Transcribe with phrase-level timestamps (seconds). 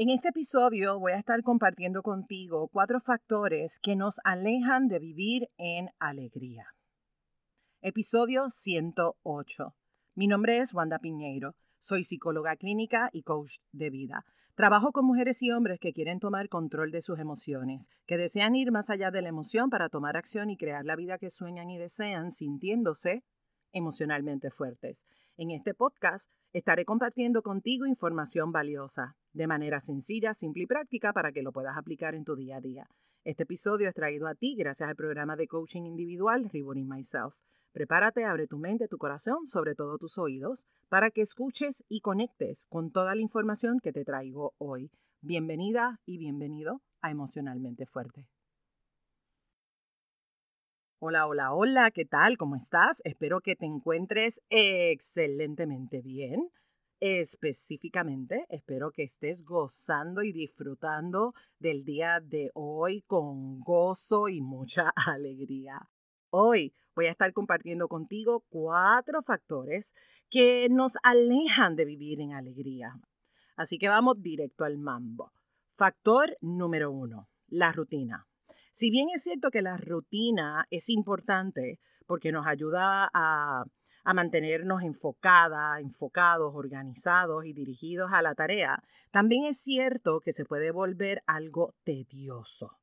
[0.00, 5.48] En este episodio voy a estar compartiendo contigo cuatro factores que nos alejan de vivir
[5.56, 6.66] en alegría.
[7.82, 9.74] Episodio 108.
[10.14, 11.56] Mi nombre es Wanda Piñeiro.
[11.80, 14.24] Soy psicóloga clínica y coach de vida.
[14.54, 18.70] Trabajo con mujeres y hombres que quieren tomar control de sus emociones, que desean ir
[18.70, 21.76] más allá de la emoción para tomar acción y crear la vida que sueñan y
[21.76, 23.24] desean sintiéndose
[23.72, 25.06] emocionalmente fuertes.
[25.36, 31.32] En este podcast estaré compartiendo contigo información valiosa, de manera sencilla, simple y práctica para
[31.32, 32.88] que lo puedas aplicar en tu día a día.
[33.24, 37.36] Este episodio es traído a ti gracias al programa de coaching individual Reborn Myself.
[37.72, 42.64] Prepárate, abre tu mente, tu corazón, sobre todo tus oídos, para que escuches y conectes
[42.68, 44.90] con toda la información que te traigo hoy.
[45.20, 48.37] Bienvenida y bienvenido a Emocionalmente Fuerte.
[51.00, 52.36] Hola, hola, hola, ¿qué tal?
[52.36, 53.00] ¿Cómo estás?
[53.04, 56.50] Espero que te encuentres excelentemente bien.
[56.98, 64.92] Específicamente, espero que estés gozando y disfrutando del día de hoy con gozo y mucha
[65.06, 65.88] alegría.
[66.30, 69.94] Hoy voy a estar compartiendo contigo cuatro factores
[70.28, 72.98] que nos alejan de vivir en alegría.
[73.54, 75.30] Así que vamos directo al mambo.
[75.76, 78.27] Factor número uno, la rutina.
[78.78, 83.64] Si bien es cierto que la rutina es importante porque nos ayuda a,
[84.14, 90.70] mantenernos enfocada, enfocados, organizados y dirigidos a la tarea, también es cierto que se puede
[90.70, 92.78] volver algo tedioso.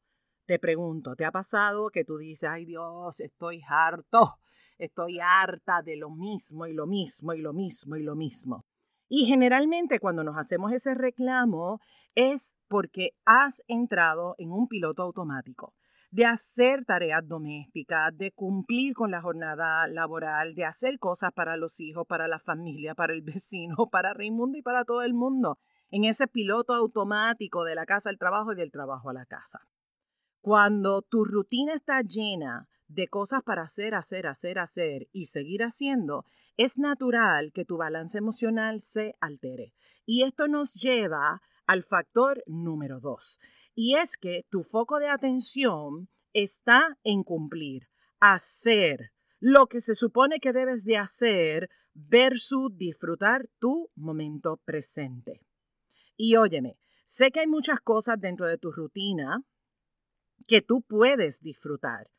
[0.45, 4.33] Te pregunto, ¿te ha pasado que tú dices, ay Dios, estoy harto,
[4.77, 8.65] estoy harta de lo mismo y lo mismo y lo mismo y lo mismo?
[9.07, 11.80] Y generalmente cuando nos hacemos ese reclamo
[12.15, 15.73] es porque has entrado en un piloto automático
[16.16, 21.81] de hacer tareas domésticas, de cumplir con la jornada laboral, de hacer cosas para los
[21.81, 25.59] hijos, para la familia, para el vecino, para Raimundo y para todo el mundo,
[25.91, 29.67] en ese piloto automático de la casa al trabajo y del trabajo a la casa.
[30.39, 36.23] Cuando tu rutina está llena de cosas para hacer, hacer, hacer, hacer y seguir haciendo,
[36.55, 39.73] es natural que tu balance emocional se altere.
[40.05, 43.42] Y esto nos lleva al factor número dos.
[43.75, 47.89] Y es que tu foco de atención está en cumplir,
[48.21, 55.41] hacer lo que se supone que debes de hacer versus disfrutar tu momento presente.
[56.15, 59.43] Y óyeme, sé que hay muchas cosas dentro de tu rutina
[60.47, 62.09] que tú puedes disfrutar.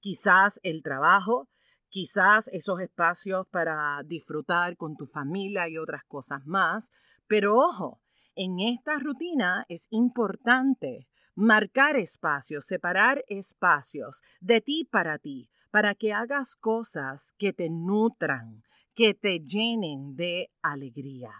[0.00, 1.48] Quizás el trabajo,
[1.88, 6.90] quizás esos espacios para disfrutar con tu familia y otras cosas más,
[7.26, 8.00] pero ojo,
[8.36, 16.12] en esta rutina es importante marcar espacios, separar espacios de ti para ti, para que
[16.12, 18.62] hagas cosas que te nutran,
[18.94, 21.30] que te llenen de alegría,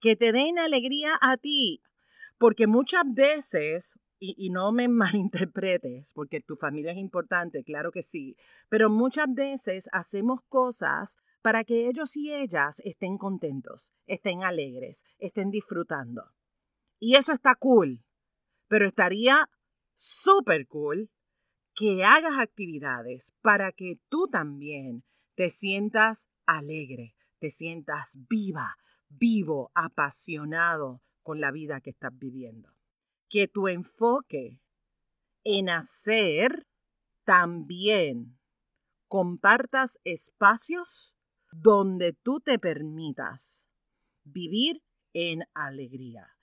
[0.00, 1.82] que te den alegría a ti,
[2.38, 8.02] porque muchas veces y, y, no me malinterpretes, porque tu familia es importante, claro que
[8.02, 8.36] sí,
[8.68, 15.50] pero muchas veces hacemos cosas para que ellos y ellas estén contentos, estén alegres, estén
[15.50, 16.24] disfrutando.
[16.98, 18.04] Y eso está cool.
[18.68, 19.48] Pero estaría
[19.94, 21.10] súper cool
[21.74, 25.04] que hagas actividades para que tú también
[25.34, 28.76] te sientas alegre, te sientas viva,
[29.08, 32.74] vivo, apasionado con la vida que estás viviendo.
[33.28, 34.60] Que tu enfoque
[35.44, 36.66] en hacer
[37.24, 38.38] también
[39.06, 41.14] compartas espacios
[41.52, 43.66] donde tú te permitas
[44.24, 44.82] vivir
[45.12, 46.37] en alegría.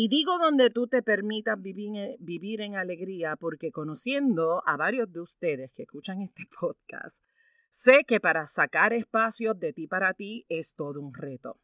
[0.00, 5.22] Y digo donde tú te permitas vivir, vivir en alegría, porque conociendo a varios de
[5.22, 7.24] ustedes que escuchan este podcast,
[7.68, 11.58] sé que para sacar espacios de ti para ti es todo un reto.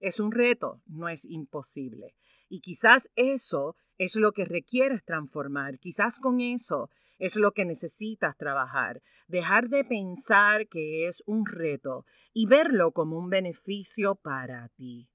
[0.00, 2.14] Es un reto, no es imposible.
[2.50, 5.78] Y quizás eso es lo que requieres transformar.
[5.78, 9.00] Quizás con eso es lo que necesitas trabajar.
[9.28, 15.08] Dejar de pensar que es un reto y verlo como un beneficio para ti.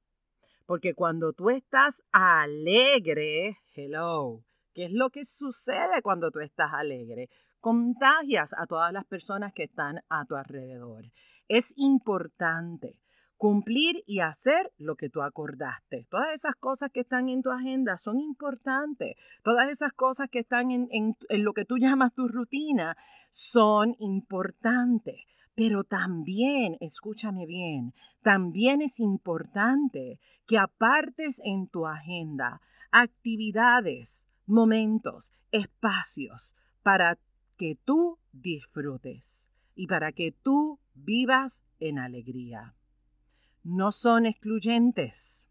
[0.66, 7.30] Porque cuando tú estás alegre, hello, ¿qué es lo que sucede cuando tú estás alegre?
[7.60, 11.12] Contagias a todas las personas que están a tu alrededor.
[11.48, 13.01] Es importante
[13.38, 16.07] cumplir y hacer lo que tú acordaste.
[16.10, 19.16] Todas esas cosas que están en tu agenda son importantes.
[19.44, 22.95] Todas esas cosas que están en, en lo que tú llamas tu rutina
[23.30, 25.25] son importantes.
[25.56, 32.62] Pero también, escúchame bien, también es importante que apartes en tu agenda
[32.92, 37.18] actividades, momentos, espacios para
[37.58, 42.76] que tú disfrutes y para que tú vivas en alegría.
[43.64, 45.50] No son excluyentes.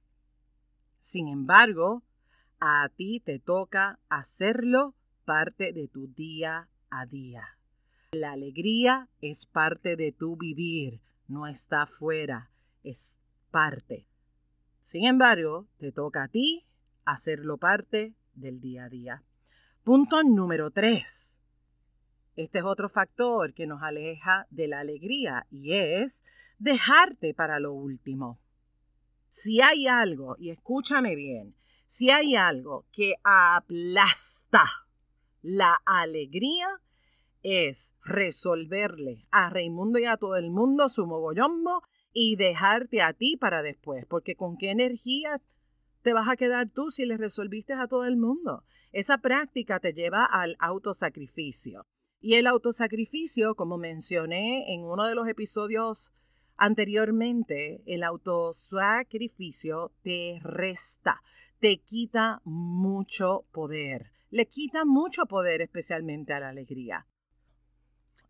[1.00, 2.02] Sin embargo,
[2.60, 4.94] a ti te toca hacerlo
[5.24, 7.58] parte de tu día a día.
[8.14, 12.50] La alegría es parte de tu vivir, no está fuera,
[12.84, 13.16] es
[13.50, 14.06] parte.
[14.80, 16.66] Sin embargo, te toca a ti
[17.06, 19.24] hacerlo parte del día a día.
[19.82, 21.38] Punto número tres.
[22.36, 26.22] Este es otro factor que nos aleja de la alegría y es
[26.58, 28.38] dejarte para lo último.
[29.30, 31.56] Si hay algo, y escúchame bien,
[31.86, 34.64] si hay algo que aplasta
[35.40, 36.68] la alegría,
[37.42, 43.36] es resolverle a Raimundo y a todo el mundo su mogollombo y dejarte a ti
[43.36, 45.40] para después, porque con qué energía
[46.02, 48.64] te vas a quedar tú si le resolviste a todo el mundo.
[48.92, 51.86] Esa práctica te lleva al autosacrificio.
[52.20, 56.12] Y el autosacrificio, como mencioné en uno de los episodios
[56.56, 61.22] anteriormente, el autosacrificio te resta,
[61.58, 67.06] te quita mucho poder, le quita mucho poder especialmente a la alegría.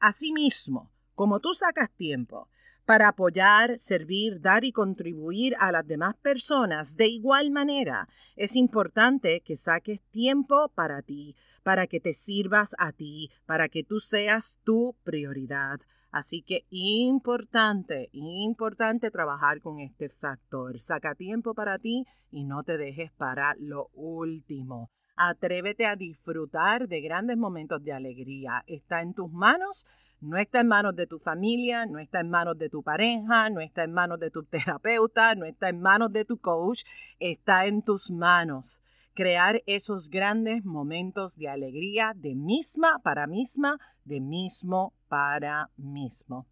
[0.02, 2.48] Asimismo, como tú sacas tiempo
[2.84, 9.42] para apoyar, servir, dar y contribuir a las demás personas, de igual manera es importante
[9.42, 14.58] que saques tiempo para ti, para que te sirvas a ti, para que tú seas
[14.64, 15.78] tu prioridad.
[16.10, 20.80] Así que importante, importante trabajar con este factor.
[20.80, 24.90] Saca tiempo para ti y no te dejes para lo último.
[25.16, 28.64] Atrévete a disfrutar de grandes momentos de alegría.
[28.66, 29.86] Está en tus manos
[30.22, 33.60] no está en manos de tu familia, no está en manos de tu pareja, no
[33.60, 36.84] está en manos de tu terapeuta, no está en manos de tu coach,
[37.18, 38.82] está en tus manos.
[39.14, 46.46] Crear esos grandes momentos de alegría de misma para misma, de mismo para mismo.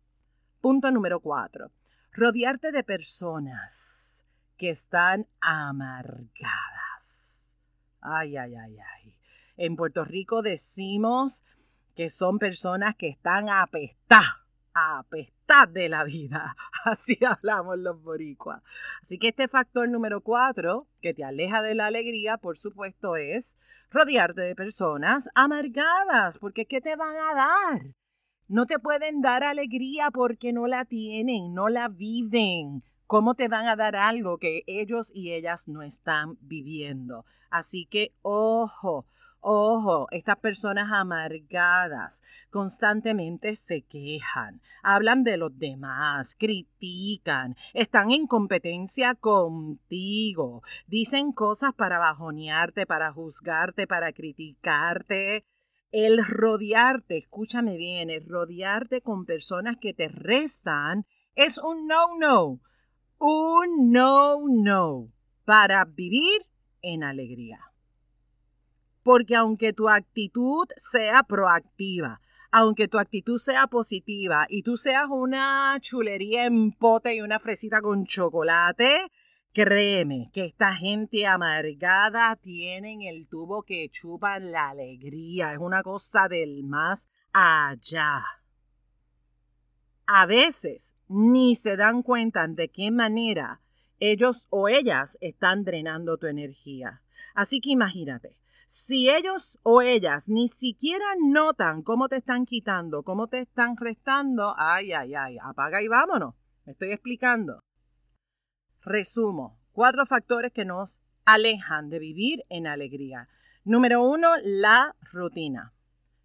[0.60, 1.70] Punto número cuatro.
[2.12, 4.24] Rodearte de personas
[4.56, 6.89] que están amargadas.
[8.00, 9.14] Ay, ay, ay, ay.
[9.56, 11.44] En Puerto Rico decimos
[11.94, 14.36] que son personas que están apestadas,
[14.72, 16.56] apestadas de la vida.
[16.84, 18.62] Así hablamos los boricuas.
[19.02, 23.58] Así que este factor número cuatro, que te aleja de la alegría, por supuesto, es
[23.90, 27.94] rodearte de personas amargadas, porque ¿qué te van a dar?
[28.48, 32.82] No te pueden dar alegría porque no la tienen, no la viven.
[33.10, 37.26] ¿Cómo te van a dar algo que ellos y ellas no están viviendo?
[37.50, 39.04] Así que, ojo,
[39.40, 49.14] Ojo, estas personas amargadas constantemente se quejan, hablan de los demás, critican, están en competencia
[49.14, 55.46] contigo, dicen cosas para bajonearte, para juzgarte, para criticarte.
[55.90, 62.60] El rodearte, escúchame bien, el rodearte con personas que te restan es un no-no,
[63.20, 65.12] un no-no
[65.44, 66.46] para vivir
[66.80, 67.60] en alegría.
[69.02, 72.20] Porque aunque tu actitud sea proactiva,
[72.50, 77.82] aunque tu actitud sea positiva y tú seas una chulería en pote y una fresita
[77.82, 79.12] con chocolate,
[79.52, 85.52] créeme que esta gente amargada tienen el tubo que chupa la alegría.
[85.52, 88.39] Es una cosa del más allá.
[90.12, 93.60] A veces ni se dan cuenta de qué manera
[94.00, 97.00] ellos o ellas están drenando tu energía.
[97.32, 98.36] Así que imagínate,
[98.66, 104.56] si ellos o ellas ni siquiera notan cómo te están quitando, cómo te están restando,
[104.58, 106.34] ay, ay, ay, apaga y vámonos.
[106.64, 107.60] Me estoy explicando.
[108.80, 113.28] Resumo, cuatro factores que nos alejan de vivir en alegría.
[113.62, 115.72] Número uno, la rutina.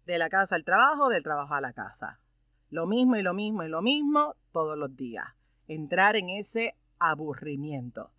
[0.06, 2.18] De la casa al trabajo, del trabajo a la casa.
[2.70, 5.26] Lo mismo y lo mismo y lo mismo todos los días.
[5.68, 8.10] Entrar en ese aburrimiento.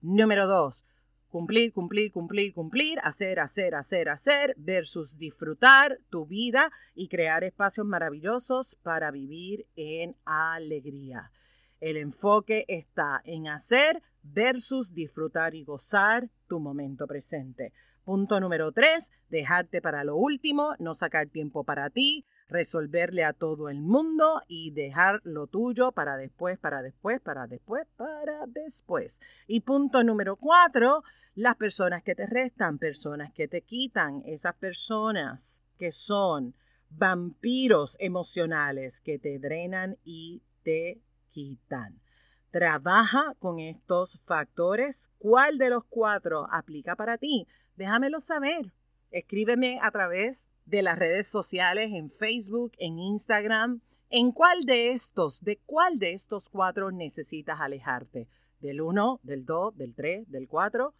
[0.00, 0.84] Número dos,
[1.30, 7.86] Cumplir, cumplir, cumplir, cumplir, hacer, hacer, hacer, hacer, versus disfrutar tu vida y crear espacios
[7.86, 11.30] maravillosos para vivir en alegría.
[11.78, 17.72] El enfoque está en hacer versus disfrutar y gozar tu momento presente.
[18.02, 23.68] Punto número tres, dejarte para lo último, no sacar tiempo para ti, resolverle a todo
[23.68, 29.20] el mundo y dejar lo tuyo para después, para después, para después, para después.
[29.46, 31.02] Y punto número cuatro,
[31.34, 36.54] las personas que te restan, personas que te quitan, esas personas que son
[36.90, 42.00] vampiros emocionales que te drenan y te quitan.
[42.50, 45.12] Trabaja con estos factores.
[45.18, 47.46] ¿Cuál de los cuatro aplica para ti?
[47.76, 48.72] Déjamelo saber.
[49.12, 53.80] Escríbeme a través de las redes sociales, en Facebook, en Instagram.
[54.08, 58.28] ¿En cuál de estos, de cuál de estos cuatro necesitas alejarte?
[58.60, 60.94] ¿Del 1, del 2, del 3, del 4?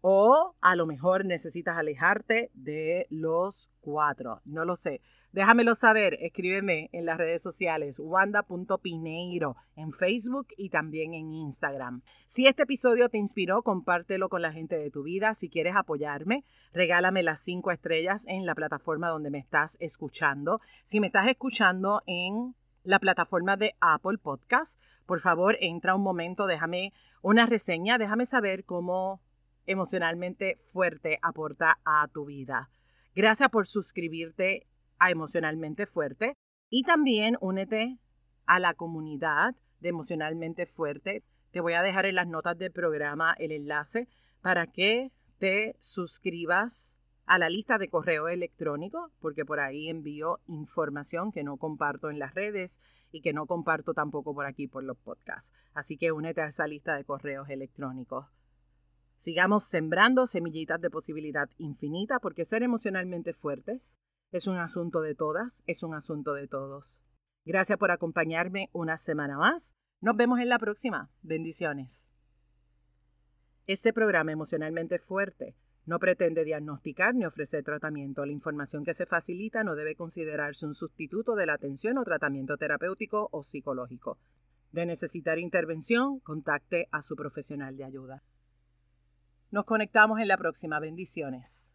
[0.00, 4.40] O a lo mejor necesitas alejarte de los cuatro.
[4.44, 5.00] No lo sé.
[5.38, 6.18] Déjamelo saber.
[6.20, 12.02] Escríbeme en las redes sociales wanda.pineiro en Facebook y también en Instagram.
[12.26, 15.34] Si este episodio te inspiró, compártelo con la gente de tu vida.
[15.34, 20.60] Si quieres apoyarme, regálame las cinco estrellas en la plataforma donde me estás escuchando.
[20.82, 26.48] Si me estás escuchando en la plataforma de Apple Podcast, por favor, entra un momento,
[26.48, 26.92] déjame
[27.22, 29.22] una reseña, déjame saber cómo
[29.66, 32.70] emocionalmente fuerte aporta a tu vida.
[33.14, 34.66] Gracias por suscribirte
[34.98, 36.36] a Emocionalmente Fuerte
[36.70, 37.98] y también únete
[38.46, 41.22] a la comunidad de Emocionalmente Fuerte.
[41.50, 44.08] Te voy a dejar en las notas del programa el enlace
[44.40, 51.30] para que te suscribas a la lista de correo electrónico, porque por ahí envío información
[51.30, 52.80] que no comparto en las redes
[53.12, 55.52] y que no comparto tampoco por aquí por los podcasts.
[55.74, 58.26] Así que únete a esa lista de correos electrónicos.
[59.16, 63.98] Sigamos sembrando semillitas de posibilidad infinita porque ser emocionalmente fuertes
[64.30, 67.02] es un asunto de todas, es un asunto de todos.
[67.44, 69.74] Gracias por acompañarme una semana más.
[70.00, 71.10] Nos vemos en la próxima.
[71.22, 72.10] Bendiciones.
[73.66, 75.56] Este programa emocionalmente fuerte
[75.86, 78.26] no pretende diagnosticar ni ofrecer tratamiento.
[78.26, 82.58] La información que se facilita no debe considerarse un sustituto de la atención o tratamiento
[82.58, 84.18] terapéutico o psicológico.
[84.70, 88.22] De necesitar intervención, contacte a su profesional de ayuda.
[89.50, 90.78] Nos conectamos en la próxima.
[90.78, 91.72] Bendiciones.